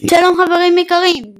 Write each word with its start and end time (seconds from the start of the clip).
שלום 0.00 0.36
חברים 0.36 0.78
יקרים, 0.78 1.34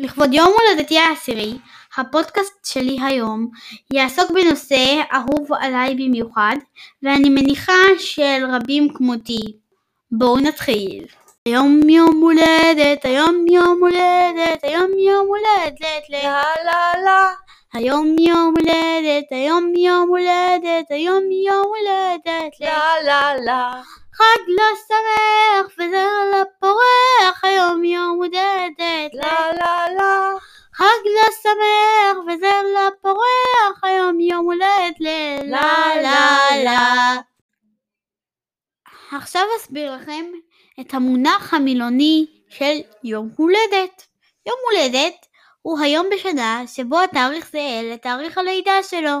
לכבוד 0.00 0.34
יום 0.34 0.52
הולדתי 0.58 0.98
העשירי, 0.98 1.52
הפודקאסט 1.96 2.64
שלי 2.64 2.98
היום 3.02 3.50
יעסוק 3.92 4.30
בנושא 4.30 5.02
אהוב 5.12 5.52
עליי 5.52 5.94
במיוחד, 5.94 6.56
ואני 7.02 7.28
מניחה 7.28 7.72
של 7.98 8.44
רבים 8.52 8.88
כמותי. 8.94 9.56
בואו 10.10 10.40
נתחיל. 10.40 11.06
היום 11.46 11.88
יום 11.88 12.20
הולדת, 12.20 13.04
היום 13.04 13.44
יום 13.48 13.78
הולדת, 13.80 14.58
היום 14.62 14.90
יום 14.98 15.26
הולדת, 15.26 16.10
לה 16.10 16.42
לה 16.64 17.02
לה. 17.04 17.28
היום 17.74 18.16
יום 18.18 18.54
הולדת, 18.58 19.24
היום 19.30 19.72
יום 19.76 20.08
הולדת, 20.08 20.90
היום 20.90 21.22
יום 21.46 21.66
הולדת, 21.66 22.60
לה 22.60 23.02
לה 23.04 23.34
לה. 23.44 23.82
חג 24.16 24.48
לא 24.48 24.64
שמח 24.88 25.74
וזר 25.78 26.08
לא 26.32 26.42
פורח, 26.60 27.44
היום 27.44 27.84
יום 27.84 28.16
הולדת, 28.16 29.14
לה 29.14 29.52
לה 29.52 29.94
לה. 29.94 30.32
חג 30.74 31.02
לא 31.04 31.32
שמח 31.42 32.18
וזר 32.26 32.62
לא 32.74 32.90
פורח, 33.02 33.84
היום 33.84 34.20
יום 34.20 34.44
הולדת, 34.44 35.00
לה 35.44 35.94
לה 36.02 36.48
לה. 36.64 37.16
עכשיו 39.12 39.42
אסביר 39.56 39.96
לכם 39.96 40.24
את 40.80 40.94
המונח 40.94 41.54
המילוני 41.54 42.26
של 42.48 42.74
יום 43.04 43.30
הולדת. 43.36 44.06
יום 44.46 44.56
הולדת 44.70 45.26
הוא 45.62 45.78
היום 45.80 46.06
בשנה 46.12 46.62
שבו 46.66 47.00
התאריך 47.00 47.50
זהה 47.52 47.82
לתאריך 47.82 48.38
הלידה 48.38 48.82
שלו. 48.82 49.20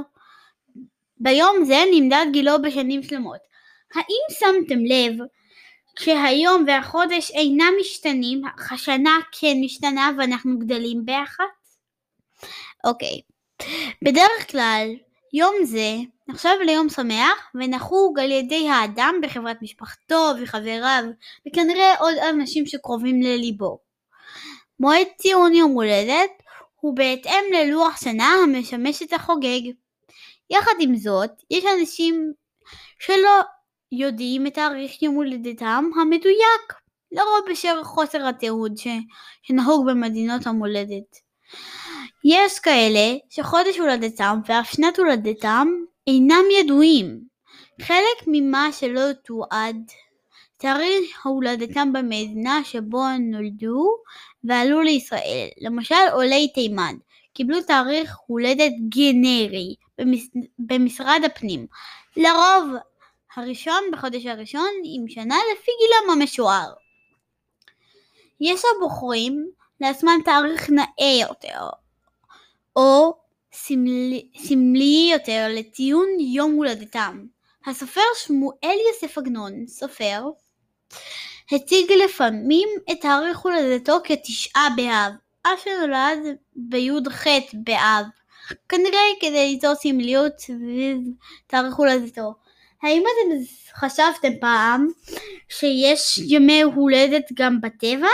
ביום 1.18 1.64
זה 1.64 1.82
נמדד 1.92 2.26
גילו 2.32 2.62
בשנים 2.62 3.02
שלמות. 3.02 3.46
האם 3.94 4.38
שמתם 4.38 4.78
לב 4.84 5.26
שהיום 5.98 6.64
והחודש 6.66 7.30
אינם 7.30 7.72
משתנים, 7.80 8.42
השנה 8.70 9.18
כן 9.40 9.56
משתנה 9.64 10.10
ואנחנו 10.18 10.58
גדלים 10.58 11.04
באחת? 11.04 11.44
אוקיי. 12.84 13.20
בדרך 14.04 14.50
כלל, 14.50 14.88
יום 15.32 15.54
זה 15.64 15.94
נחשב 16.28 16.56
ליום 16.64 16.88
שמח 16.88 17.50
ונחוג 17.54 18.18
על 18.18 18.30
ידי 18.30 18.68
האדם 18.68 19.14
בחברת 19.22 19.62
משפחתו 19.62 20.32
וחבריו 20.42 21.04
וכנראה 21.48 21.98
עוד 21.98 22.14
אנשים 22.30 22.66
שקרובים 22.66 23.22
לליבו. 23.22 23.78
מועד 24.80 25.06
ציון 25.18 25.54
יום 25.54 25.70
הולדת 25.70 26.30
הוא 26.80 26.96
בהתאם 26.96 27.44
ללוח 27.52 28.00
שנה 28.04 28.34
המשמש 28.42 29.02
את 29.02 29.12
החוגג. 29.12 29.60
יחד 30.50 30.74
עם 30.80 30.96
זאת, 30.96 31.30
יש 31.50 31.64
אנשים 31.78 32.32
שלא 32.98 33.40
יודעים 33.92 34.46
את 34.46 34.54
תאריך 34.54 35.02
יום 35.02 35.14
הולדתם 35.14 35.84
המדויק, 36.00 36.72
לרוב 37.12 37.40
בשל 37.50 37.84
חוסר 37.84 38.28
התיעוד. 38.28 38.72
שנהוג 39.46 39.86
במדינות 39.90 40.46
המולדת. 40.46 41.16
יש 42.24 42.58
כאלה 42.58 43.16
שחודש 43.30 43.78
הולדתם 43.78 44.38
ואף 44.48 44.72
שנת 44.72 44.98
הולדתם 44.98 45.68
אינם 46.06 46.44
ידועים. 46.60 47.20
חלק 47.82 48.26
ממה 48.26 48.68
שלא 48.72 49.12
תועד 49.24 49.76
תאריך 50.56 51.26
הולדתם 51.26 51.92
במדינה 51.92 52.60
שבו 52.64 53.02
נולדו 53.20 53.86
ועלו 54.44 54.80
לישראל. 54.80 55.48
למשל 55.60 55.94
עולי 56.12 56.48
תימן 56.54 56.94
קיבלו 57.34 57.62
תאריך 57.62 58.16
הולדת 58.26 58.72
גנרי 58.88 59.74
במש... 59.98 60.20
במשרד 60.58 61.20
הפנים. 61.24 61.66
לרוב 62.16 62.76
הראשון 63.36 63.82
בחודש 63.92 64.26
הראשון 64.26 64.70
עם 64.84 65.08
שנה 65.08 65.36
לפי 65.52 65.70
גילם 65.80 66.20
המשוער. 66.20 66.72
יש 68.40 68.60
הבוחרים 68.76 69.50
לעצמם 69.80 70.20
תאריך 70.24 70.70
נאה 70.70 71.20
יותר 71.20 71.68
או 72.76 73.14
סמלי, 73.52 74.28
סמלי 74.36 75.10
יותר 75.12 75.46
לציון 75.50 76.06
יום 76.20 76.52
הולדתם. 76.52 77.24
הסופר 77.66 78.00
שמואל 78.16 78.76
יוסף 78.88 79.18
עגנון, 79.18 79.66
סופר, 79.66 80.24
הציג 81.52 81.92
לפעמים 81.92 82.68
את 82.92 83.00
תאריך 83.00 83.38
הולדתו 83.38 83.96
כתשעה 84.04 84.68
באב, 84.76 85.12
אף 85.42 85.60
שנולד 85.64 86.36
בי"ח 86.56 87.24
באב, 87.54 88.06
כנראה 88.68 89.00
כדי 89.20 89.52
ליצור 89.52 89.74
סמליות 89.74 90.32
סביב 90.38 90.98
תאריך 91.46 91.74
הולדתו. 91.74 92.45
האם 92.82 93.02
אתם 93.02 93.44
חשבתם 93.74 94.38
פעם 94.40 94.88
שיש 95.48 96.18
ימי 96.18 96.62
הולדת 96.62 97.24
גם 97.34 97.60
בטבע? 97.60 98.08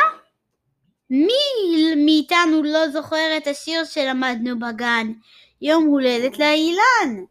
מי 1.10 1.94
מאיתנו 1.96 2.62
לא 2.62 2.88
זוכר 2.88 3.36
את 3.36 3.46
השיר 3.46 3.84
שלמדנו 3.84 4.58
בגן, 4.58 5.12
יום 5.62 5.84
הולדת 5.84 6.38
לאילן, 6.38 7.24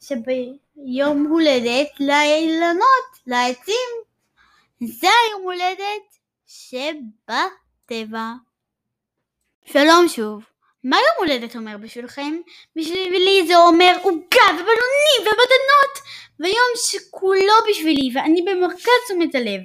שביום 0.00 1.26
הולדת 1.30 1.88
לאילנות, 2.00 3.08
לעצים, 3.26 3.88
זה 4.80 5.08
היום 5.26 5.42
הולדת 5.42 6.18
שבטבע. 6.46 8.32
שלום 9.64 10.08
שוב. 10.08 10.42
מה 10.84 10.96
יום 10.96 11.14
הולדת 11.18 11.56
אומר 11.56 11.76
בשבילכם? 11.76 12.36
בשבילי 12.76 13.46
זה 13.46 13.56
אומר 13.56 13.96
עוגה 14.02 14.48
ובלונים 14.52 15.20
ובתנות 15.20 15.98
ויום 16.40 16.70
שכולו 16.76 17.54
בשבילי 17.70 18.10
ואני 18.14 18.42
במרכז 18.42 18.88
תשומת 19.04 19.34
הלב 19.34 19.60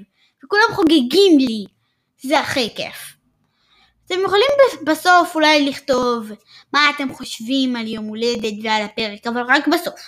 וכולם 0.45 0.75
חוגגים 0.75 1.39
לי 1.39 1.66
זה 2.22 2.39
הכי 2.39 2.69
כיף. 2.75 3.13
אתם 4.06 4.16
יכולים 4.25 4.50
בסוף 4.83 5.35
אולי 5.35 5.69
לכתוב 5.69 6.31
מה 6.73 6.89
אתם 6.95 7.13
חושבים 7.13 7.75
על 7.75 7.88
יום 7.88 8.06
הולדת 8.06 8.53
ועל 8.63 8.81
הפרק 8.83 9.28
אבל 9.28 9.41
רק 9.41 9.67
בסוף 9.67 10.00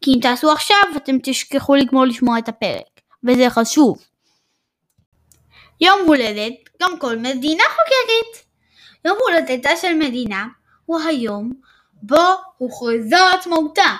כי 0.00 0.10
אם 0.14 0.20
תעשו 0.22 0.52
עכשיו 0.52 0.82
אתם 0.96 1.16
תשכחו 1.22 1.74
לגמור 1.74 2.04
לשמוע 2.04 2.38
את 2.38 2.48
הפרק 2.48 3.00
וזה 3.24 3.50
חשוב. 3.50 4.04
יום 5.80 6.00
הולדת 6.06 6.52
גם 6.82 6.98
כל 6.98 7.16
מדינה 7.16 7.64
חוגגת 7.64 8.46
יום 9.04 9.18
הולדתה 9.20 9.76
של 9.76 9.94
מדינה 9.94 10.46
הוא 10.86 11.00
היום 11.00 11.52
בו 11.92 12.22
הוכרזה 12.58 13.30
עצמאותה. 13.34 13.96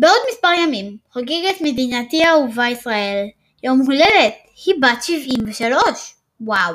בעוד 0.00 0.18
מספר 0.32 0.48
ימים 0.62 0.96
חוגגת 1.12 1.60
מדינתי 1.60 2.24
האהובה 2.24 2.68
ישראל 2.68 3.26
יום 3.62 3.80
הולדת, 3.80 4.34
היא 4.66 4.74
בת 4.82 5.02
73. 5.02 6.14
וואו. 6.40 6.74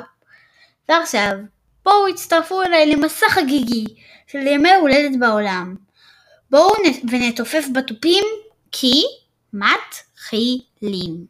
ועכשיו, 0.88 1.30
בואו 1.84 2.08
הצטרפו 2.08 2.62
אליי 2.62 2.86
למסע 2.86 3.26
חגיגי 3.28 3.84
של 4.26 4.46
ימי 4.46 4.74
הולדת 4.74 5.18
בעולם. 5.18 5.76
בואו 6.50 6.72
ונתופף 7.10 7.64
בתופים 7.74 8.24
כי 8.72 9.02
מתחילים. 9.52 11.26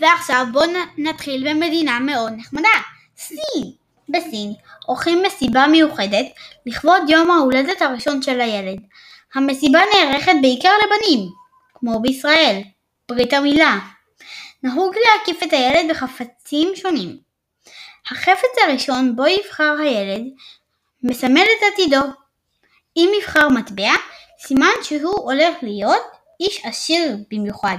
ועכשיו 0.00 0.46
בואו 0.52 0.70
נתחיל 0.98 1.50
במדינה 1.50 2.00
מאוד 2.00 2.32
נחמדה, 2.36 2.68
סין. 3.16 3.79
בסין 4.12 4.52
עורכים 4.86 5.22
מסיבה 5.26 5.66
מיוחדת 5.66 6.26
לכבוד 6.66 7.02
יום 7.08 7.30
ההולדת 7.30 7.82
הראשון 7.82 8.22
של 8.22 8.40
הילד. 8.40 8.78
המסיבה 9.34 9.80
נערכת 9.94 10.32
בעיקר 10.42 10.72
לבנים, 10.84 11.28
כמו 11.74 12.00
בישראל, 12.00 12.60
ברית 13.08 13.32
המילה. 13.32 13.78
נהוג 14.62 14.94
להקיף 14.96 15.42
את 15.42 15.52
הילד 15.52 15.90
בחפצים 15.90 16.68
שונים. 16.74 17.18
החפץ 18.10 18.58
הראשון 18.66 19.16
בו 19.16 19.26
יבחר 19.26 19.76
הילד 19.80 20.22
מסמל 21.02 21.42
את 21.42 21.72
עתידו. 21.72 22.02
אם 22.96 23.10
יבחר 23.20 23.48
מטבע, 23.48 23.92
סימן 24.38 24.82
שהוא 24.82 25.20
הולך 25.32 25.56
להיות 25.62 26.02
איש 26.40 26.60
עשיר 26.64 27.16
במיוחד. 27.30 27.76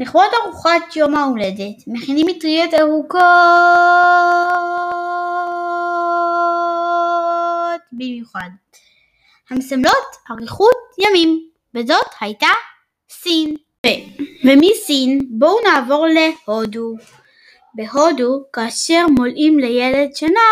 לכבוד 0.00 0.24
ארוחת 0.42 0.96
יום 0.96 1.14
ההולדת 1.14 1.76
מכינים 1.86 2.26
מטריות 2.26 2.74
ארוכות 2.74 3.20
במיוחד, 7.92 8.48
המסמלות 9.50 10.16
אריכות 10.30 10.76
ימים, 10.98 11.48
וזאת 11.74 12.06
הייתה 12.20 12.46
סין. 13.10 13.56
ומסין 14.44 15.20
בואו 15.30 15.56
נעבור 15.64 16.06
להודו. 16.06 16.94
בהודו, 17.74 18.42
כאשר 18.52 19.06
מולאים 19.16 19.58
לילד 19.58 20.14
שנה, 20.14 20.50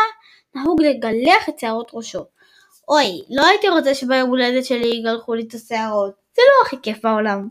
נהוג 0.54 0.82
לגלח 0.82 1.48
את 1.48 1.58
שערות 1.58 1.90
ראשו. 1.94 2.24
אוי, 2.88 3.22
לא 3.30 3.46
הייתי 3.46 3.68
רוצה 3.68 3.94
שביום 3.94 4.30
הולדת 4.30 4.64
שלי 4.64 4.88
יגלחו 4.88 5.34
לי 5.34 5.44
את 5.48 5.54
השערות, 5.54 6.12
זה 6.36 6.42
לא 6.42 6.66
הכי 6.66 6.76
כיף 6.82 6.98
בעולם. 7.04 7.48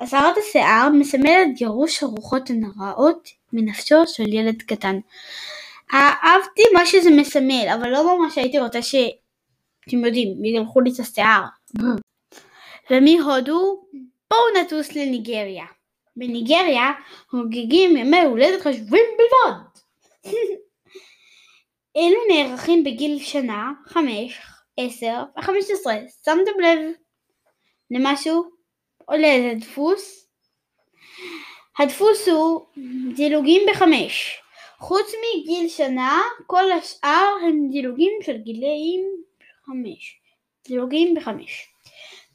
הסרת 0.00 0.36
השיער 0.38 0.88
מסמלת 0.92 1.48
גירוש 1.54 2.02
הרוחות 2.02 2.50
הנראות 2.50 3.28
מנפשו 3.52 4.06
של 4.06 4.32
ילד 4.32 4.62
קטן. 4.62 4.98
אהבתי 5.94 6.62
מה 6.74 6.86
שזה 6.86 7.10
מסמל, 7.10 7.68
אבל 7.74 7.88
לא 7.88 8.18
ממש 8.18 8.38
הייתי 8.38 8.58
רוצה 8.58 8.82
ש... 8.82 8.94
אתם 9.88 10.04
יודעים, 10.04 10.44
יגלחו 10.44 10.80
לי 10.80 10.90
את 10.94 11.00
השיער. 11.00 11.42
ומהודו 12.90 13.84
בואו 14.30 14.62
נטוס 14.62 14.92
לניגריה. 14.92 15.64
בניגריה 16.16 16.92
חוגגים 17.30 17.96
ימי 17.96 18.20
הולדת 18.20 18.60
חשובים 18.60 19.04
בלבד. 19.18 19.58
אלו 21.96 22.18
נערכים 22.30 22.84
בגיל 22.84 23.18
שנה, 23.18 23.72
חמש, 23.86 24.40
עשר 24.76 25.22
וחמש 25.38 25.64
עשרה. 25.72 25.94
שמתם 26.24 26.60
לב 26.62 26.78
למשהו? 27.90 28.57
או 29.08 29.16
לאיזה 29.16 29.54
דפוס? 29.60 30.28
הדפוס 31.78 32.28
הוא 32.28 32.66
דילוגים 33.14 33.62
בחמש. 33.70 34.42
חוץ 34.78 35.06
מגיל 35.06 35.68
שנה, 35.68 36.22
כל 36.46 36.72
השאר 36.72 37.34
הם 37.42 37.68
דילוגים 37.70 38.12
של 38.22 38.36
גילאים 38.36 39.00
חמש. 39.66 40.20
דילוגים 40.68 41.14
בחמש. 41.14 41.68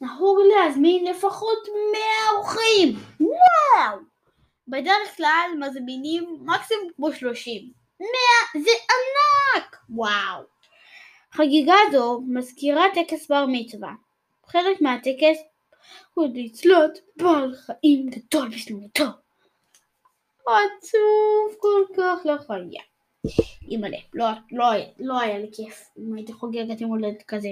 נהוג 0.02 0.38
להזמין 0.56 1.06
לפחות 1.06 1.68
100 1.92 2.02
אורחים. 2.38 2.96
וואו! 3.20 4.00
בדרך 4.68 5.18
כלל 5.18 5.50
מזמינים 5.60 6.38
מקסימום 6.42 6.90
כמו 6.96 7.14
30. 7.14 7.72
100 8.00 8.10
זה 8.64 8.72
ענק! 8.72 9.78
וואו! 9.90 10.44
חגיגה 11.32 11.76
זו 11.92 12.22
מזכירה 12.28 12.86
טקס 12.94 13.28
בר 13.28 13.46
מצווה. 13.48 13.92
חלק 14.48 14.82
מהטקס 14.82 15.38
הוא 16.14 16.28
לצלות 16.34 16.92
בעל 17.16 17.56
חיים 17.56 18.10
גדול 18.10 18.50
בשלמותו. 18.50 19.06
עצוב 20.48 21.56
כל 21.60 21.84
כך 21.98 22.26
לחיה. 22.26 22.82
אימא'לה, 23.70 23.98
לא, 24.14 24.26
לא, 24.52 24.66
לא 25.00 25.20
היה 25.20 25.38
לי 25.38 25.48
כיף 25.54 25.84
אם 25.98 26.16
הייתי 26.16 26.34
חוגגת 26.34 26.82
יום 26.82 26.90
הולדת 26.90 27.24
כזה. 27.28 27.50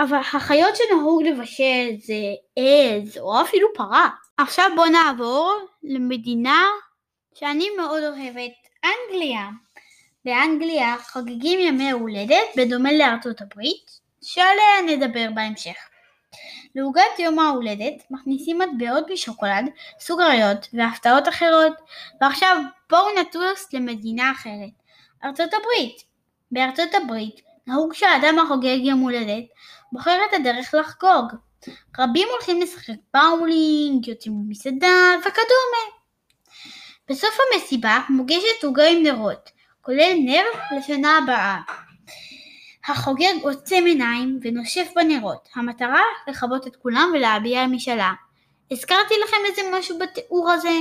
אבל 0.00 0.16
החיות 0.16 0.76
שנהוג 0.76 1.22
לבשל 1.22 1.90
זה 1.98 2.14
עז 2.56 3.18
או 3.18 3.42
אפילו 3.42 3.68
פרה. 3.74 4.08
עכשיו 4.36 4.66
בואו 4.76 4.90
נעבור 4.90 5.54
למדינה 5.82 6.64
שאני 7.34 7.70
מאוד 7.76 8.02
אוהבת, 8.02 8.52
אנגליה. 8.84 9.48
באנגליה 10.24 10.96
חוגגים 11.12 11.58
ימי 11.60 11.90
הולדת 11.90 12.48
בדומה 12.56 12.92
לארצות 12.92 13.40
הברית, 13.40 13.90
שעליה 14.22 14.96
נדבר 14.96 15.28
בהמשך. 15.34 15.76
לעוגת 16.74 17.18
יום 17.18 17.38
ההולדת 17.38 18.02
מכניסים 18.10 18.58
מטבעות 18.58 19.04
משוקולד, 19.12 19.64
סוכריות 20.00 20.68
והפתעות 20.72 21.28
אחרות, 21.28 21.72
ועכשיו 22.20 22.56
בואו 22.90 23.20
נטוס 23.20 23.72
למדינה 23.72 24.32
אחרת, 24.32 24.70
ארצות 25.24 25.50
הברית. 25.54 26.08
בארצות 26.50 26.94
הברית 26.94 27.40
נהוג 27.66 27.94
שהאדם 27.94 28.38
החוגג 28.38 28.78
יום 28.82 29.00
הולדת 29.00 29.44
בוחר 29.92 30.18
את 30.28 30.34
הדרך 30.34 30.74
לחגוג. 30.74 31.32
רבים 31.98 32.28
הולכים 32.30 32.60
לשחק 32.60 32.94
באולינג, 33.14 34.08
יוצאים 34.08 34.34
במסעדה 34.38 35.18
וכדומה. 35.20 35.98
בסוף 37.08 37.38
המסיבה 37.52 37.98
מוגשת 38.08 38.64
עוגה 38.64 38.88
עם 38.88 39.02
נרות, 39.02 39.50
כולל 39.80 40.14
נר 40.24 40.44
לשנה 40.78 41.18
הבאה. 41.18 41.60
החוגג 42.88 43.34
עוצם 43.42 43.84
עיניים 43.86 44.40
ונושף 44.42 44.88
בנרות, 44.96 45.48
המטרה 45.54 46.02
לכבות 46.28 46.66
את 46.66 46.76
כולם 46.76 47.10
ולהביע 47.14 47.66
משאלה. 47.66 48.12
הזכרתי 48.70 49.14
לכם 49.24 49.36
איזה 49.46 49.62
משהו 49.72 49.98
בתיאור 49.98 50.50
הזה? 50.50 50.78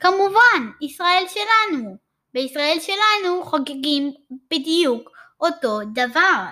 כמובן, 0.00 0.70
ישראל 0.80 1.24
שלנו. 1.28 1.96
בישראל 2.34 2.76
שלנו 2.80 3.44
חוגגים 3.44 4.12
בדיוק 4.50 5.10
אותו 5.40 5.78
דבר. 5.94 6.44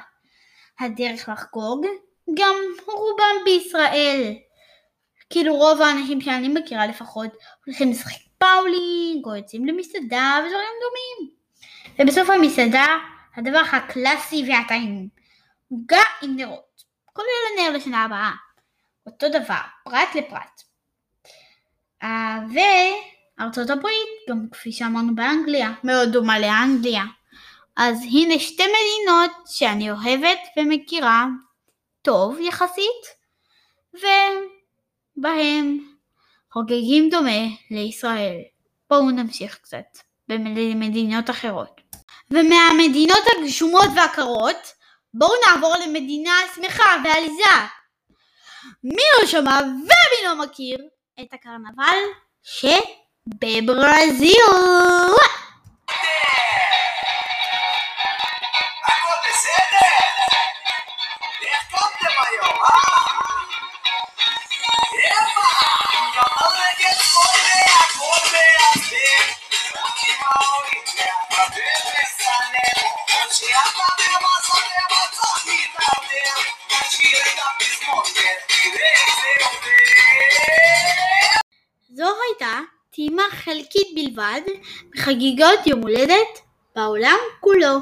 הדרך 0.80 1.28
לחגוג 1.28 1.86
גם 2.34 2.54
רובם 2.86 3.44
בישראל. 3.44 4.34
כאילו 5.30 5.56
רוב 5.56 5.82
האנשים 5.82 6.20
שאני 6.20 6.48
מכירה 6.48 6.86
לפחות 6.86 7.30
הולכים 7.66 7.90
לשחק 7.90 8.20
באולינג 8.38 9.26
או 9.26 9.36
יוצאים 9.36 9.66
למסעדה 9.66 10.38
ודברים 10.38 10.74
דומים. 10.82 11.30
ובסוף 11.98 12.30
המסעדה 12.30 12.96
הדבר 13.36 13.62
הקלאסי 13.72 14.44
והטעים 14.48 15.08
עוגה 15.70 16.02
עם 16.22 16.36
נרות, 16.36 16.84
כולל 17.12 17.26
הנר 17.52 17.76
לשנה 17.76 18.04
הבאה. 18.04 18.32
אותו 19.06 19.28
דבר, 19.28 19.60
פרט 19.84 20.14
לפרט. 20.14 20.62
אה, 22.02 22.38
וארצות 23.38 23.70
הברית, 23.70 24.08
גם 24.28 24.46
כפי 24.52 24.72
שאמרנו 24.72 25.14
באנגליה, 25.14 25.72
מאוד 25.84 26.08
דומה 26.12 26.38
לאנגליה. 26.38 27.04
אז 27.76 28.02
הנה 28.02 28.38
שתי 28.38 28.62
מדינות 28.62 29.30
שאני 29.46 29.90
אוהבת 29.90 30.38
ומכירה 30.56 31.26
טוב 32.02 32.38
יחסית, 32.40 33.04
ובהם 33.94 35.78
חוגגים 36.52 37.08
דומה 37.10 37.40
לישראל. 37.70 38.36
בואו 38.90 39.10
נמשיך 39.10 39.58
קצת 39.58 39.98
במדינות 40.28 41.30
אחרות. 41.30 41.79
ומהמדינות 42.32 43.24
הגשומות 43.36 43.88
והקרות, 43.96 44.72
בואו 45.14 45.32
נעבור 45.46 45.74
למדינה 45.76 46.32
שמחה 46.54 46.96
ועליזה. 47.04 47.56
מי 48.84 49.02
לא 49.20 49.26
שמע 49.26 49.58
ומי 49.62 50.24
לא 50.24 50.34
מכיר 50.44 50.78
את 51.20 51.32
הקרנבל 51.32 51.96
שבברזיל? 52.42 54.34
מחגיגות 85.00 85.66
יום 85.66 85.80
הולדת 85.82 86.40
בעולם 86.76 87.16
כולו. 87.40 87.78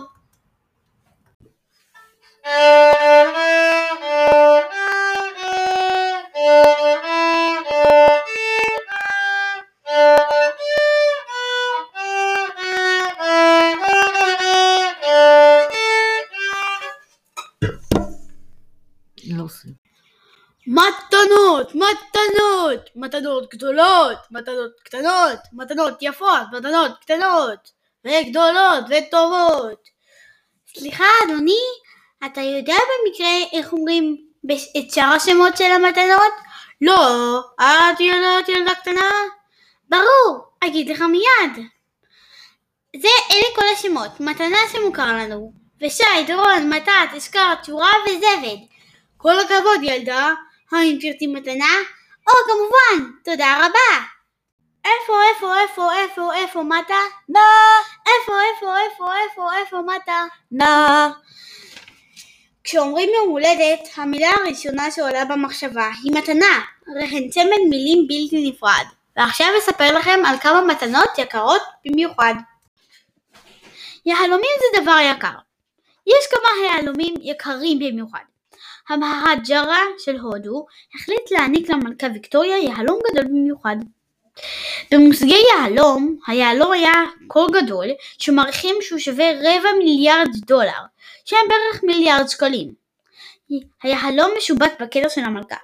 מתנות, 22.97 23.55
גדולות, 23.55 24.19
מתנות 24.31 24.73
קטנות, 24.85 25.39
מתנות 25.53 25.99
יפות, 26.01 26.47
מתנות 26.53 26.93
קטנות, 27.01 27.71
וגדולות 28.05 28.85
וטובות. 28.91 29.89
סליחה 30.79 31.05
אדוני, 31.25 31.63
אתה 32.27 32.41
יודע 32.41 32.75
במקרה 32.75 33.29
איך 33.53 33.73
אומרים 33.73 34.17
את 34.79 34.91
שאר 34.91 35.13
השמות 35.17 35.57
של 35.57 35.65
המתנות? 35.65 36.33
לא, 36.81 37.41
את 37.61 38.01
יודעת 38.01 38.49
ילדה 38.49 38.75
קטנה? 38.75 39.11
ברור, 39.89 40.45
אגיד 40.65 40.89
לך 40.89 41.01
מיד. 41.01 41.67
זה 42.97 43.09
אלה 43.31 43.45
כל 43.55 43.65
השמות, 43.75 44.21
מתנה 44.21 44.59
שמוכר 44.73 45.13
לנו, 45.17 45.53
ושי, 45.83 46.05
דורון, 46.27 46.69
מתת, 46.71 47.17
אשכר, 47.17 47.55
תשורה 47.55 47.91
וזבד. 48.07 48.57
כל 49.17 49.41
הכבוד 49.41 49.83
ילדה, 49.83 50.35
האם 50.73 50.99
תרצי 51.01 51.27
מתנה? 51.27 51.98
או 52.29 52.33
כמובן, 52.47 53.11
תודה 53.25 53.57
רבה. 53.59 54.05
איפה, 54.85 55.13
איפה, 55.31 55.61
איפה, 55.61 55.95
איפה, 55.95 56.35
איפה, 56.35 56.63
מטה? 56.63 56.95
נא. 57.29 57.41
איפה, 58.07 58.33
איפה, 58.43 58.75
איפה, 58.79 59.13
איפה, 59.17 59.57
איפה, 59.61 59.83
מטה? 59.83 60.25
נא. 60.53 61.09
כשאומרים 62.65 63.09
יום 63.15 63.29
הולדת, 63.29 63.89
המילה 63.97 64.31
הראשונה 64.39 64.91
שעולה 64.91 65.25
במחשבה 65.25 65.91
היא 66.03 66.13
מתנה, 66.17 66.61
הן 67.13 67.29
צמד 67.29 67.63
מילים 67.71 68.07
בלתי 68.09 68.51
נפרד. 68.51 68.85
ועכשיו 69.17 69.47
אספר 69.59 69.99
לכם 69.99 70.21
על 70.27 70.39
כמה 70.39 70.61
מתנות 70.61 71.09
יקרות 71.19 71.63
במיוחד. 71.85 72.35
יהלומים 74.07 74.51
זה 74.61 74.83
דבר 74.83 74.97
יקר. 75.11 75.39
יש 76.07 76.27
כמה 76.31 76.67
יהלומים 76.67 77.15
יקרים 77.23 77.79
במיוחד. 77.79 78.21
המהג'רה 78.89 79.83
של 79.99 80.17
הודו 80.17 80.67
החליט 80.95 81.31
להעניק 81.31 81.71
למלכה 81.71 82.07
ויקטוריה 82.15 82.59
יהלום 82.59 82.99
גדול 83.11 83.25
במיוחד. 83.25 83.77
במושגי 84.91 85.41
יהלום, 85.53 86.19
היהלום 86.27 86.73
היה 86.73 86.93
כה 87.29 87.41
גדול 87.53 87.87
שמעריכים 88.19 88.77
שהוא 88.81 88.99
שווה 88.99 89.31
רבע 89.33 89.69
מיליארד 89.79 90.29
דולר, 90.47 90.83
שהם 91.25 91.49
בערך 91.49 91.85
מיליארד 91.85 92.27
שקלים. 92.29 92.75
היהלום 93.83 94.31
משובט 94.37 94.73
בכתר 94.81 95.09
של 95.09 95.21
המלכה. 95.21 95.57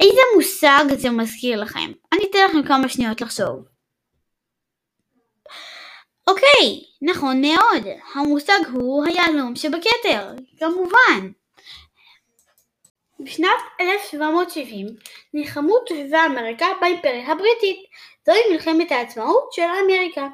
איזה 0.00 0.20
מושג 0.36 0.84
זה 0.98 1.10
מזכיר 1.10 1.60
לכם? 1.60 1.92
אני 2.12 2.24
אתן 2.30 2.38
לכם 2.48 2.68
כמה 2.68 2.88
שניות 2.88 3.20
לחשוב. 3.20 3.64
אוקיי, 6.26 6.84
נכון 7.02 7.40
מאוד, 7.40 7.86
המושג 8.14 8.60
הוא 8.72 9.04
היהלום 9.06 9.56
שבכתר, 9.56 10.34
כמובן. 10.58 11.30
בשנת 13.24 13.48
1770 13.80 14.86
נלחמו 15.34 15.78
תושבי 15.86 16.16
אמריקה 16.26 16.66
באימפריה 16.80 17.32
הבריטית. 17.32 17.76
זוהי 18.26 18.40
מלחמת 18.52 18.92
העצמאות 18.92 19.52
של 19.52 19.62
אמריקה. 19.84 20.28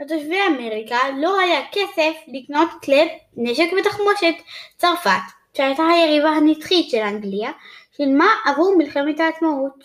לתושבי 0.00 0.38
אמריקה 0.46 0.98
לא 1.16 1.40
היה 1.40 1.60
כסף 1.72 2.14
לקנות 2.28 2.68
כלי 2.84 3.18
נשק 3.36 3.66
ותחמושת. 3.78 4.34
צרפת, 4.76 5.10
שהייתה 5.56 5.82
היריבה 5.86 6.28
הנצחית 6.28 6.90
של 6.90 6.98
אנגליה, 6.98 7.50
שילמה 7.96 8.28
עבור 8.46 8.74
מלחמת 8.78 9.20
העצמאות 9.20 9.84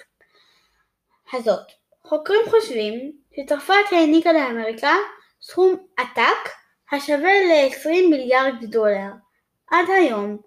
הזאת. 1.33 1.67
חוקרים 2.03 2.41
חושבים 2.49 3.11
שצרפת 3.35 3.73
העניקה 3.91 4.31
לאמריקה 4.31 4.95
סכום 5.41 5.75
עתק 5.97 6.49
השווה 6.91 7.31
ל-20 7.33 8.09
מיליארד 8.09 8.53
דולר. 8.61 9.11
עד 9.71 9.85
היום, 9.89 10.37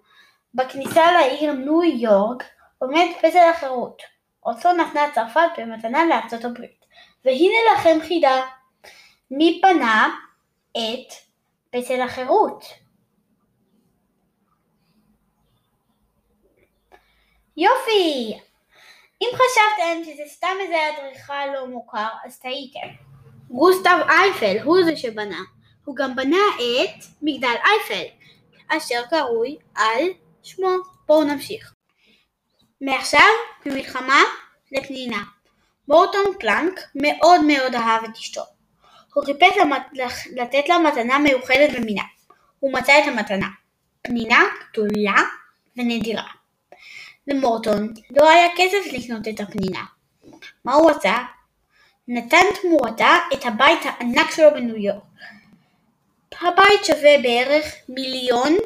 בכניסה 0.57 1.11
לעיר 1.11 1.53
ניו 1.53 1.83
יורק 1.83 2.43
עומד 2.77 3.05
פסל 3.21 3.49
החירות, 3.55 4.01
אותו 4.45 4.73
נתנה 4.73 5.01
צרפת 5.15 5.49
במתנה 5.57 6.05
לארצות 6.05 6.45
הברית. 6.45 6.85
והנה 7.25 7.57
לכם 7.73 7.97
חידה, 8.07 8.45
מי 9.31 9.61
בנה 9.63 10.15
את 10.71 11.13
פסל 11.69 12.01
החירות? 12.01 12.65
יופי! 17.57 18.37
אם 19.21 19.27
חשבתם 19.33 20.03
שזה 20.03 20.23
סתם 20.27 20.55
איזה 20.61 20.75
אדריכל 20.89 21.45
לא 21.53 21.67
מוכר, 21.67 22.07
אז 22.25 22.39
טעיתם. 22.39 22.87
גוסטב 23.49 23.97
אייפל 24.09 24.57
הוא 24.63 24.77
זה 24.85 24.95
שבנה. 24.95 25.39
הוא 25.85 25.95
גם 25.95 26.15
בנה 26.15 26.37
את 26.57 27.03
מגדל 27.21 27.55
אייפל, 27.65 28.07
אשר 28.69 29.01
קרוי 29.09 29.57
על 29.75 30.03
שמו. 30.47 30.67
בואו 31.07 31.23
נמשיך. 31.23 31.73
מעכשיו, 32.81 33.29
במלחמה 33.65 34.23
לפנינה. 34.71 35.23
מורטון 35.87 36.25
פלנק 36.39 36.79
מאוד 36.95 37.41
מאוד 37.41 37.75
אהב 37.75 38.03
את 38.03 38.17
אשתו. 38.17 38.41
הוא 39.13 39.25
חיפש 39.25 39.57
לתת 40.35 40.69
לה 40.69 40.79
מתנה 40.79 41.19
מיוחדת 41.19 41.69
במינה. 41.75 42.03
הוא 42.59 42.73
מצא 42.73 42.99
את 42.99 43.07
המתנה. 43.07 43.47
פנינה 44.01 44.43
גדולה 44.71 45.15
ונדירה. 45.77 46.23
למורטון 47.27 47.93
לא 48.09 48.29
היה 48.29 48.47
כסף 48.57 48.93
לקנות 48.93 49.27
את 49.27 49.39
הפנינה. 49.39 49.83
מה 50.65 50.73
הוא 50.73 50.91
עשה? 50.91 51.17
נתן 52.07 52.43
תמורתה 52.61 53.17
את 53.33 53.45
הבית 53.45 53.79
הענק 53.83 54.31
שלו 54.31 54.51
בניו 54.51 54.75
יורק. 54.75 55.03
הבית 56.41 56.85
שווה 56.85 57.17
בערך 57.23 57.65
מיליון 57.89 58.57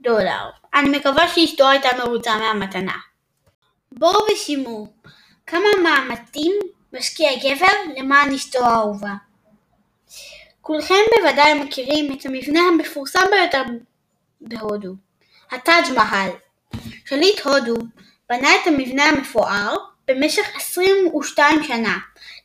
דולר. 0.00 0.61
אני 0.74 0.98
מקווה 0.98 1.28
שאשתו 1.28 1.68
הייתה 1.68 1.88
מרוצה 1.98 2.36
מהמתנה. 2.36 2.96
בואו 3.92 4.26
ושימו 4.32 4.86
כמה 5.46 5.68
מאמצים 5.82 6.52
משקיע 6.92 7.30
גבר 7.36 7.96
למען 7.96 8.34
אשתו 8.34 8.64
האהובה. 8.64 9.12
כולכם 10.60 10.94
בוודאי 11.18 11.54
מכירים 11.54 12.12
את 12.12 12.26
המבנה 12.26 12.60
המפורסם 12.60 13.20
ביותר 13.30 13.62
בהודו, 14.40 14.94
הטאג' 15.50 15.92
מהל. 15.96 16.30
שליט 17.04 17.40
הודו 17.40 17.74
בנה 18.28 18.48
את 18.54 18.66
המבנה 18.66 19.04
המפואר 19.04 19.76
במשך 20.08 20.56
22 20.56 21.64
שנה 21.64 21.98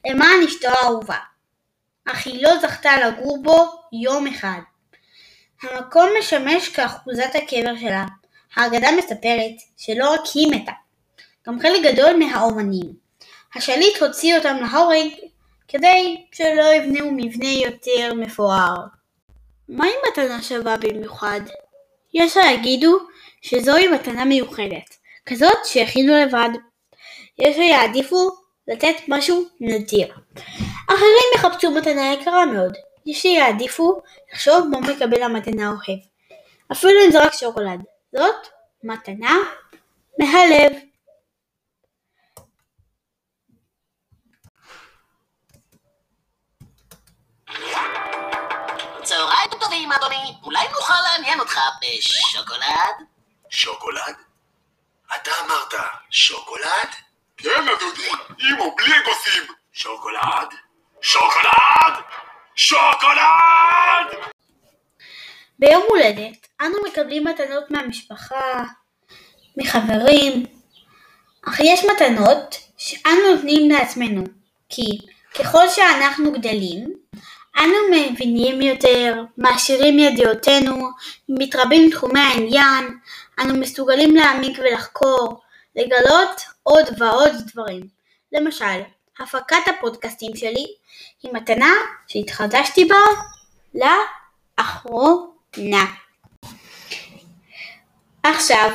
למען 0.05 0.43
אשתו 0.45 0.67
האהובה, 0.67 1.17
אך 2.05 2.27
היא 2.27 2.43
לא 2.43 2.59
זכתה 2.59 2.91
לגור 2.97 3.43
בו 3.43 3.81
יום 3.93 4.27
אחד. 4.27 4.59
המקום 5.61 6.09
משמש 6.19 6.69
כאחוזת 6.69 7.35
הקבר 7.35 7.77
שלה. 7.79 8.05
האגדה 8.57 8.91
מספרת 8.91 9.55
שלא 9.77 10.13
רק 10.13 10.21
היא 10.33 10.47
מתה, 10.51 10.71
גם 11.47 11.59
חלק 11.59 11.93
גדול 11.93 12.13
מהאומנים. 12.13 12.93
השליט 13.55 13.97
הוציא 13.97 14.37
אותם 14.37 14.57
להורג 14.61 15.07
כדי 15.67 16.25
שלא 16.31 16.73
יבנו 16.73 17.11
מבנה 17.11 17.49
יותר 17.49 18.13
מפואר. 18.13 18.75
מהי 19.69 19.91
מתנה 20.11 20.43
שווה 20.43 20.77
במיוחד? 20.77 21.41
יש 22.13 22.33
שיגידו 22.33 22.97
שזוהי 23.41 23.87
מתנה 23.87 24.25
מיוחדת, 24.25 24.95
כזאת 25.25 25.65
שהכינו 25.65 26.13
לבד. 26.15 26.49
יש 27.39 27.55
שיעדיפו 27.55 28.29
לתת 28.67 28.95
משהו 29.07 29.43
נדיר. 29.61 30.07
אחרים 30.87 31.27
יחפשו 31.35 31.71
מתנה 31.71 32.13
יקרה 32.13 32.45
מאוד. 32.45 32.73
יש 33.05 33.21
שיעדיפו 33.21 34.01
לחשוב 34.33 34.67
מה 34.71 34.79
מקבל 34.79 35.23
המתנה 35.23 35.67
אוהב. 35.67 35.99
אפילו 36.71 37.05
אם 37.05 37.11
זה 37.11 37.23
רק 37.23 37.33
שוקולד. 37.33 37.79
זאת 38.11 38.47
מתנה 38.83 39.33
מהלב. 40.19 40.71
צהריים 49.03 49.49
טובים, 49.59 49.91
אדוני. 49.91 50.33
אולי 50.43 50.67
נוכל 50.71 50.93
לעניין 51.11 51.39
אותך 51.39 51.59
בשוקולד? 51.81 53.07
שוקולד? 53.49 54.15
אתה 55.15 55.31
אמרת 55.45 55.73
שוקולד? 56.09 56.89
כן, 57.37 57.69
אדוני, 57.69 58.09
עם 58.39 58.59
או 58.59 58.75
בלי 58.75 58.93
אגוסים. 59.03 59.43
שוקולד? 59.73 60.53
שוקולד? 61.01 62.03
שוקולד! 62.55 64.17
ביום 65.59 65.83
הולדת 65.89 66.46
אנו 66.61 66.75
מקבלים 66.87 67.23
מתנות 67.23 67.71
מהמשפחה, 67.71 68.63
מחברים, 69.57 70.45
אך 71.47 71.59
יש 71.59 71.85
מתנות 71.85 72.55
שאנו 72.77 73.35
נותנים 73.35 73.71
לעצמנו, 73.71 74.23
כי 74.69 74.97
ככל 75.39 75.69
שאנחנו 75.69 76.31
גדלים, 76.31 76.93
אנו 77.57 77.75
מבינים 77.91 78.61
יותר, 78.61 79.23
מעשירים 79.37 79.99
ידיעותינו, 79.99 80.89
מתרבים 81.29 81.89
תחומי 81.91 82.19
העניין, 82.19 82.97
אנו 83.39 83.55
מסוגלים 83.55 84.15
להעמיק 84.15 84.59
ולחקור, 84.59 85.41
לגלות 85.75 86.41
עוד 86.63 86.85
ועוד 86.97 87.31
דברים. 87.53 87.87
למשל, 88.31 88.81
הפקת 89.19 89.67
הפודקאסטים 89.67 90.35
שלי 90.35 90.65
היא 91.23 91.33
מתנה 91.33 91.73
שהתחדשתי 92.07 92.85
בה 92.85 92.97
לאחרונה. 94.59 95.85
עכשיו, 98.35 98.71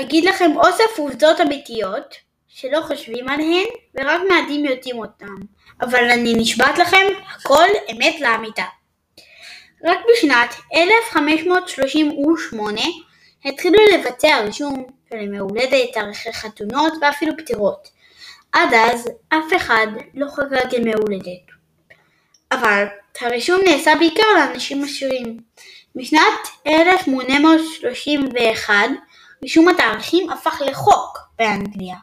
אגיד 0.00 0.24
לכם 0.24 0.56
אוסף 0.56 0.98
עובדות 0.98 1.40
אמיתיות 1.40 2.14
שלא 2.48 2.80
חושבים 2.80 3.28
עליהן 3.28 3.66
ורק 3.94 4.20
מעטים 4.28 4.64
יודעים 4.64 4.98
אותן, 4.98 5.34
אבל 5.80 6.10
אני 6.10 6.34
נשבעת 6.34 6.78
לכם, 6.78 7.06
הכל 7.34 7.66
אמת 7.92 8.20
לאמיתה. 8.20 8.64
רק 9.84 9.98
בשנת 10.12 10.54
1538 10.74 12.80
התחילו 13.44 13.78
לבצע 13.94 14.40
רישום 14.44 14.86
של 15.10 15.16
ימי 15.16 15.38
הולדת, 15.38 15.92
תאריכי 15.94 16.32
חתונות 16.32 16.92
ואפילו 17.00 17.32
פטירות. 17.38 17.88
עד 18.52 18.74
אז 18.74 19.08
אף 19.28 19.56
אחד 19.56 19.86
לא 20.14 20.26
חגג 20.30 20.72
ימי 20.72 20.92
הולדת. 20.92 21.46
אבל 22.52 22.84
הרישום 23.20 23.60
נעשה 23.64 23.94
בעיקר 23.98 24.32
לאנשים 24.36 24.84
עשירים. 24.84 25.40
בשנת 25.98 26.48
1831 26.66 28.74
רישום 29.42 29.68
התאריכים 29.68 30.30
הפך 30.30 30.62
לחוק 30.66 31.18
באנגליה. 31.38 31.96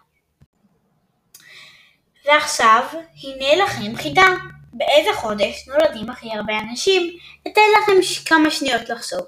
ועכשיו, 2.25 2.85
הנה 3.23 3.55
לכם 3.63 3.95
חידה. 3.95 4.27
באיזה 4.73 5.13
חודש 5.13 5.67
נולדים 5.67 6.09
הכי 6.09 6.31
הרבה 6.31 6.59
אנשים? 6.59 7.17
אתן 7.47 7.61
לכם 7.81 7.93
כמה 8.25 8.51
שניות 8.51 8.89
לחשוב. 8.89 9.21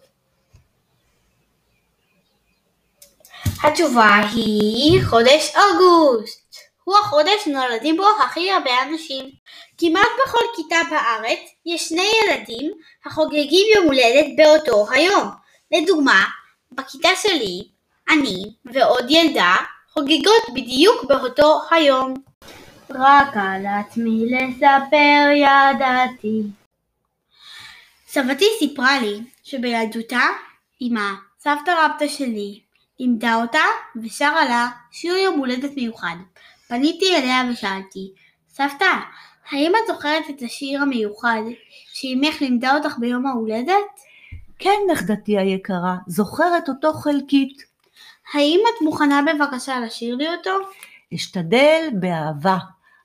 התשובה 3.64 4.16
היא 4.34 5.02
חודש 5.06 5.54
אוגוסט. 5.56 6.56
הוא 6.84 6.96
החודש 6.98 7.44
שנולדים 7.46 7.98
בו 7.98 8.06
הכי 8.26 8.52
הרבה 8.52 8.72
אנשים. 8.84 9.32
כמעט 9.78 10.08
בכל 10.26 10.44
כיתה 10.56 10.76
בארץ 10.90 11.40
יש 11.66 11.90
שני 11.90 12.10
ילדים 12.24 12.72
החוגגים 13.06 13.68
יום 13.76 13.86
הולדת 13.86 14.26
באותו 14.38 14.92
היום. 14.92 15.30
לדוגמה, 15.72 16.26
בכיתה 16.72 17.10
שלי, 17.22 17.68
אני 18.10 18.44
ועוד 18.66 19.06
ילדה 19.10 19.56
חוגגות 19.94 20.44
בדיוק 20.54 21.04
באותו 21.04 21.62
היום. 21.72 22.14
רק 22.90 23.38
על 23.38 23.66
עצמי 23.66 24.26
לספר 24.26 25.30
ידעתי. 25.36 26.42
סבתי 28.08 28.46
סיפרה 28.60 29.00
לי 29.00 29.20
שבילדותה, 29.44 30.24
אמא, 30.82 31.12
סבתא 31.40 31.72
רבתא 31.72 32.08
שלי, 32.08 32.60
לימדה 33.00 33.36
אותה 33.36 33.64
ושרה 34.04 34.46
לה 34.46 34.68
שיר 34.92 35.18
יום 35.18 35.40
הולדת 35.40 35.72
מיוחד. 35.76 36.16
פניתי 36.68 37.16
אליה 37.16 37.44
ושאלתי, 37.52 38.12
סבתא, 38.50 38.94
האם 39.52 39.72
את 39.76 39.88
זוכרת 39.88 40.30
את 40.30 40.42
השיר 40.42 40.82
המיוחד 40.82 41.42
שאימך 41.94 42.42
לימדה 42.42 42.78
אותך 42.78 42.98
ביום 43.00 43.26
ההולדת? 43.26 44.00
כן, 44.60 44.80
נכדתי 44.92 45.38
היקרה, 45.38 45.96
זוכרת 46.08 46.70
אותו 46.70 46.94
חלקית. 46.94 47.64
האם 48.34 48.60
את 48.70 48.82
מוכנה 48.82 49.22
בבקשה 49.22 49.80
לשיר 49.80 50.16
לי 50.16 50.28
אותו? 50.30 50.52
אשתדל 51.14 51.90
באהבה, 51.94 52.58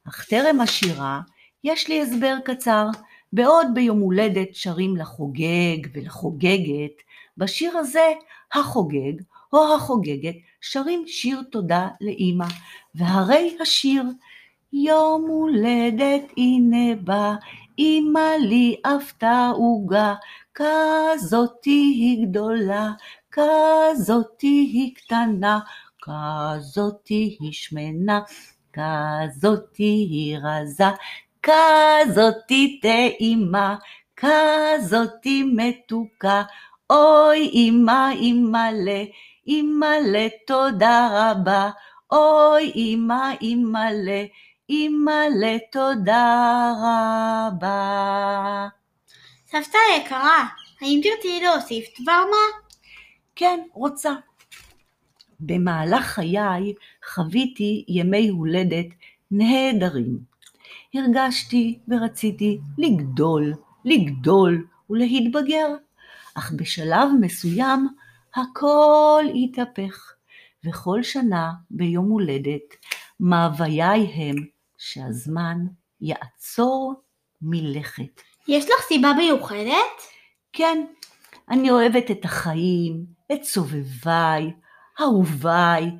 אך 0.08 0.24
טרם 0.24 0.60
השירה 0.60 1.20
יש 1.64 1.88
לי 1.88 2.02
הסבר 2.02 2.36
קצר. 2.44 2.86
בעוד 3.32 3.66
ביום 3.74 4.00
הולדת 4.00 4.48
שרים 4.52 4.96
לחוגג 4.96 5.78
ולחוגגת, 5.94 7.02
בשיר 7.38 7.78
הזה 7.78 8.12
החוגג 8.54 9.12
או 9.52 9.74
החוגגת 9.74 10.34
שרים 10.60 11.04
שיר 11.06 11.42
תודה 11.50 11.88
לאמא, 12.00 12.46
והרי 12.94 13.56
השיר 13.60 14.02
יום 14.72 15.24
הולדת 15.28 16.32
הנה 16.36 16.94
בא, 17.04 17.34
אמא 17.78 18.30
לי 18.40 18.76
עפתה 18.84 19.50
עוגה, 19.54 20.14
כזאתי 20.54 21.70
היא 21.70 22.26
גדולה, 22.26 22.90
כזאתי 23.30 24.70
היא 24.72 24.94
קטנה, 24.94 25.60
כזאתי 26.02 27.36
היא 27.40 27.52
שמנה, 27.52 28.20
כזאתי 28.72 30.06
היא 30.10 30.38
רזה, 30.38 30.84
כזאתי 31.42 32.80
טעימה, 32.82 33.76
כזאתי 34.16 35.42
מתוקה, 35.42 36.42
אוי 36.90 37.50
אמא 37.54 38.12
אמא'לה, 38.12 39.04
אמא'לה 39.48 40.28
תודה 40.46 41.08
רבה, 41.12 41.70
אוי 42.12 42.72
אמא 42.76 43.30
אמא'לה, 43.42 44.24
אמא'לה 44.72 45.56
תודה 45.72 46.72
רבה. 46.78 48.68
סבתא 49.46 49.78
יקרה, 49.98 50.46
האם 50.80 51.00
תרצי 51.02 51.40
להוסיף 51.42 51.84
דבר 52.00 52.22
מה? 52.30 52.58
כן, 53.36 53.60
רוצה. 53.72 54.12
במהלך 55.40 56.04
חיי 56.04 56.74
חוויתי 57.14 57.84
ימי 57.88 58.28
הולדת 58.28 58.86
נהדרים. 59.30 60.18
הרגשתי 60.94 61.78
ורציתי 61.88 62.58
לגדול, 62.78 63.52
לגדול 63.84 64.66
ולהתבגר, 64.90 65.68
אך 66.34 66.52
בשלב 66.52 67.08
מסוים 67.20 67.88
הכל 68.34 69.24
התהפך, 69.34 70.12
וכל 70.64 71.02
שנה 71.02 71.52
ביום 71.70 72.10
הולדת 72.10 72.76
מאוויי 73.20 74.00
הם 74.14 74.36
שהזמן 74.82 75.58
יעצור 76.00 76.94
מלכת. 77.42 78.22
יש 78.48 78.64
לך 78.64 78.86
סיבה 78.88 79.12
מיוחדת? 79.12 80.02
כן, 80.52 80.86
אני 81.48 81.70
אוהבת 81.70 82.10
את 82.10 82.24
החיים, 82.24 83.04
את 83.32 83.44
סובביי, 83.44 84.52
אהוביי, 85.00 85.90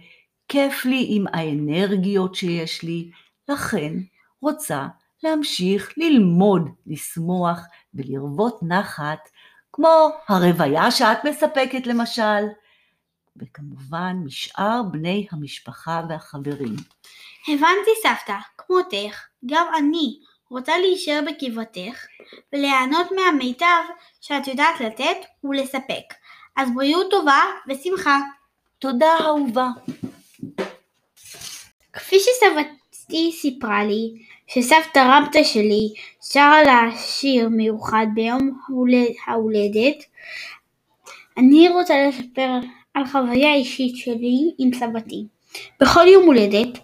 כיף 0.49 0.85
לי 0.85 1.07
עם 1.09 1.25
האנרגיות 1.33 2.35
שיש 2.35 2.83
לי, 2.83 3.11
לכן 3.49 3.93
רוצה 4.41 4.87
להמשיך 5.23 5.93
ללמוד, 5.97 6.69
לשמוח 6.87 7.61
ולרוות 7.95 8.59
נחת, 8.62 9.29
כמו 9.73 10.09
הרוויה 10.29 10.91
שאת 10.91 11.19
מספקת 11.25 11.87
למשל, 11.87 12.45
וכמובן 13.37 14.17
משאר 14.25 14.83
בני 14.93 15.27
המשפחה 15.31 16.03
והחברים. 16.09 16.77
הבנתי 17.49 17.91
סבתא, 18.03 18.37
כמותך, 18.73 19.26
גם 19.47 19.67
אני 19.79 20.19
רוצה 20.50 20.79
להישאר 20.79 21.21
בקרבתך 21.26 22.07
וליהנות 22.53 23.07
מהמיטב 23.16 23.83
שאת 24.20 24.47
יודעת 24.47 24.81
לתת 24.81 25.16
ולספק. 25.44 26.14
אז 26.57 26.68
בריאות 26.75 27.11
טובה 27.11 27.40
ושמחה. 27.68 28.18
תודה 28.79 29.16
אהובה. 29.20 29.68
כפי 31.92 32.16
שסבתי 32.18 33.33
סיפרה 33.33 33.85
לי, 33.85 34.12
שסבתא 34.47 34.99
רבתא 34.99 35.44
שלי 35.44 35.92
שרה 36.23 36.62
לה 36.62 36.97
שיר 36.97 37.49
מיוחד 37.49 38.07
ביום 38.14 38.61
ההולדת, 39.27 40.05
אני 41.38 41.68
רוצה 41.68 41.94
לספר 42.09 42.53
על 42.94 43.07
חוויה 43.07 43.55
אישית 43.55 43.97
שלי 43.97 44.55
עם 44.59 44.75
סבתי. 44.75 45.25
בכל 45.81 46.07
יום 46.07 46.27
הולדת 46.27 46.79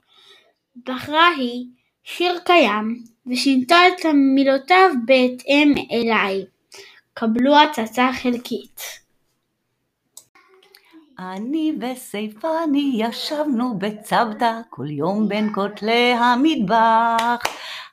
בחרה 0.87 1.29
היא 1.37 1.67
שיר 2.11 2.39
קיים 2.45 3.05
ושינתה 3.27 3.77
את 3.89 4.07
מילותיו 4.35 4.91
בהתאם 5.05 5.75
אליי. 5.93 6.45
קבלו 7.15 7.57
הצצה 7.59 8.11
חלקית. 8.23 8.81
אני 11.19 11.73
וסייפני 11.81 12.93
ישבנו 12.95 13.79
בצוותא 13.79 14.61
כל 14.71 14.91
יום 14.91 15.29
בין 15.29 15.55
כותלי 15.55 16.13
המטבח. 16.13 17.43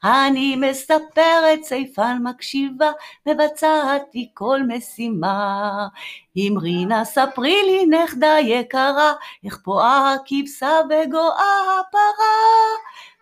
אני 0.04 0.56
מספרת, 0.56 1.63
סייפן 1.63 2.17
מקשיבה, 2.23 2.91
מבצעתי 3.25 4.32
כל 4.34 4.60
משימה. 4.67 5.88
אמרי 6.38 6.86
נא 6.86 7.04
ספרי 7.04 7.62
לי 7.65 7.86
נכדה 7.86 8.36
יקרה, 8.41 9.13
איך 9.45 9.58
פועה 9.63 10.13
הכבשה 10.13 10.80
וגואה 10.89 11.80
הפרה. 11.80 12.36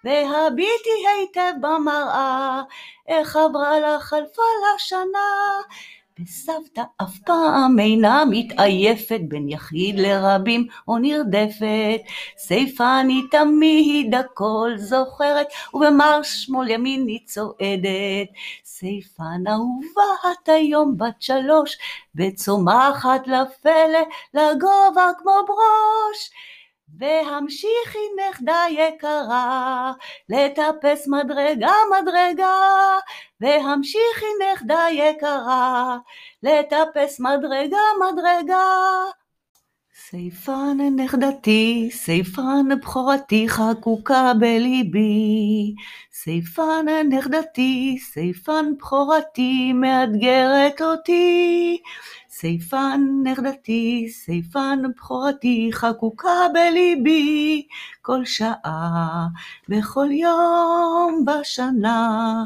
והביטי 0.03 0.89
היטב 1.17 1.53
במראה, 1.61 2.61
איך 3.07 3.35
עברה 3.35 3.79
לה 3.79 3.99
חלפה 3.99 4.41
לה 4.61 4.79
שנה. 4.79 5.61
וסבתא 6.19 6.81
אף 7.01 7.17
פעם 7.25 7.79
אינה 7.79 8.23
מתעייפת 8.29 9.19
בין 9.27 9.49
יחיד 9.49 9.99
לרבים 9.99 10.67
או 10.87 10.97
נרדפת. 10.97 12.01
סייפני 12.37 13.21
תמיד 13.31 14.15
הכל 14.15 14.71
זוכרת 14.75 15.47
ובמרש 15.73 16.27
שמאל 16.27 16.69
ימין 16.69 17.07
היא 17.07 17.19
צועדת. 17.25 18.27
סייפן 18.65 19.47
אהובה 19.47 20.31
את 20.31 20.49
היום 20.49 20.97
בת 20.97 21.21
שלוש 21.21 21.77
וצומחת 22.15 23.27
לפלא 23.27 24.03
לגובה 24.33 25.11
כמו 25.17 25.33
ברוש. 25.47 26.29
והמשיכי 26.99 27.99
נכדה 28.29 28.63
יקרה, 28.69 29.93
לטפס 30.29 31.07
מדרגה 31.07 31.73
מדרגה, 31.91 32.97
והמשיכי 33.41 34.25
נכדה 34.53 34.85
יקרה, 34.91 35.97
לטפס 36.43 37.19
מדרגה 37.19 37.77
מדרגה. 37.99 38.63
סייפן 39.95 40.77
נכדתי, 40.95 41.89
סייפן 41.91 42.79
בכורתי 42.81 43.49
חקוקה 43.49 44.31
בליבי. 44.39 45.75
סייפן 46.13 46.85
נכדתי, 47.09 47.97
סייפן 48.01 48.65
בכורתי 48.77 49.73
מאתגרת 49.73 50.81
אותי. 50.81 51.81
סייפן 52.35 53.01
נכדתי, 53.23 54.07
סייפן 54.09 54.79
בכורתי, 54.89 55.69
חקוקה 55.73 56.47
בליבי 56.53 57.67
כל 58.01 58.25
שעה, 58.25 59.27
בכל 59.69 60.11
יום 60.11 61.25
בשנה. 61.25 62.45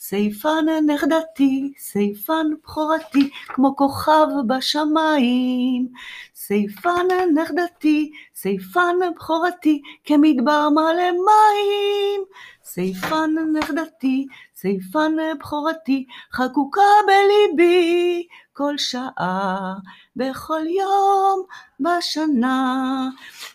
סייפן 0.00 0.64
נכדתי, 0.86 1.72
סייפן 1.78 2.46
בכורתי, 2.62 3.30
כמו 3.48 3.76
כוכב 3.76 4.26
בשמיים. 4.46 5.88
סייפן 6.34 7.06
נכדתי, 7.34 8.12
סייפן 8.34 8.96
בכורתי, 9.16 9.82
כמדבר 10.04 10.68
מלא 10.70 11.10
מים. 11.10 12.20
סייפן 12.68 13.30
נכדתי, 13.58 14.26
סייפן 14.56 15.16
בכורתי, 15.38 16.06
חקוקה 16.32 16.80
בליבי 17.06 18.26
כל 18.52 18.78
שעה, 18.78 19.74
בכל 20.16 20.62
יום 20.66 21.42
בשנה. 21.80 23.08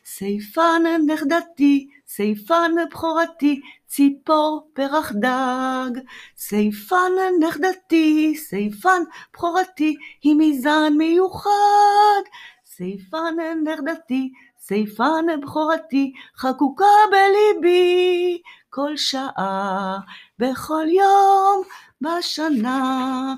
סייפן 0.05 0.81
נכדתי, 1.07 1.89
סייפן 2.07 2.71
בכורתי, 2.89 3.61
ציפור 3.87 4.69
פרח 4.73 5.11
דג. 5.11 6.01
סייפן 6.37 7.11
נכדתי, 7.39 8.35
סייפן 8.37 9.01
בכורתי, 9.33 9.95
היא 10.21 10.35
מזן 10.37 10.93
מיוחד. 10.97 12.21
סייפן 12.65 13.35
נכדתי, 13.63 14.31
סייפן 14.63 15.25
בכורתי, 15.41 16.13
חקוקה 16.37 16.85
בליבי 17.11 18.41
כל 18.69 18.97
שעה, 18.97 19.97
בכל 20.39 20.85
יום 20.89 21.63
בשנה. 22.01 23.35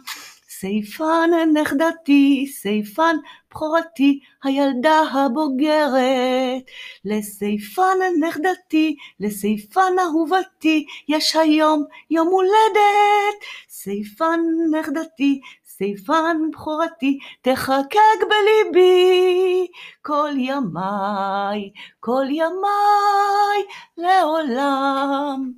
סייפן 0.50 1.30
נכדתי, 1.54 2.48
סייפן 2.48 3.16
בכורתי, 3.52 4.20
הילדה 4.44 5.02
הבוגרת. 5.02 6.64
לסייפן 7.06 7.98
נכדתי, 8.20 8.96
לסייפן 9.20 9.94
אהובתי, 10.00 10.86
יש 11.08 11.36
היום 11.36 11.84
יום 12.10 12.28
הולדת. 12.28 13.40
סייפן 13.70 14.40
נכדתי, 14.80 15.42
סייפן 15.78 16.38
בכורתי, 16.52 17.20
תחקק 17.42 18.20
בליבי 18.30 19.68
כל 20.02 20.32
ימיי, 20.38 21.72
כל 22.00 22.26
ימיי 22.30 23.64
לעולם. 23.98 25.52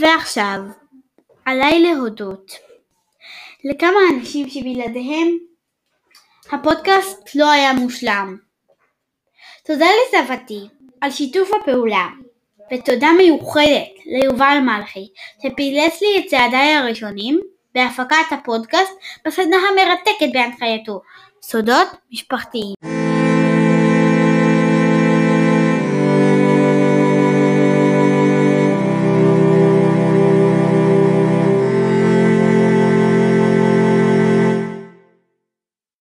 ועכשיו, 0.00 0.60
עליי 1.44 1.80
להודות 1.80 2.52
לכמה 3.64 3.98
אנשים 4.14 4.48
שבלעדיהם 4.48 5.38
הפודקאסט 6.52 7.34
לא 7.34 7.50
היה 7.50 7.72
מושלם. 7.72 8.36
תודה 9.64 9.86
לסבתי 9.86 10.60
על 11.00 11.10
שיתוף 11.10 11.50
הפעולה, 11.60 12.08
ותודה 12.72 13.08
מיוחדת 13.16 13.94
ליובל 14.06 14.58
מלכי 14.62 15.08
שפילס 15.38 16.02
לי 16.02 16.18
את 16.18 16.30
צעדיי 16.30 16.74
הראשונים 16.74 17.40
בהפקת 17.74 18.32
הפודקאסט 18.32 18.92
בסדנה 19.26 19.56
המרתקת 19.56 20.32
בהנחייתו 20.34 21.00
סודות 21.42 21.88
משפחתיים. 22.12 22.99